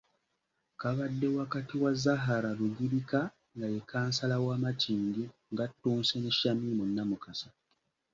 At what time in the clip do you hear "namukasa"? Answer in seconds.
6.95-7.49